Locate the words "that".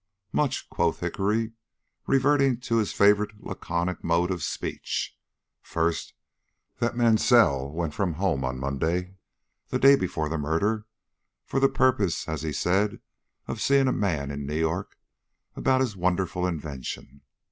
6.79-6.95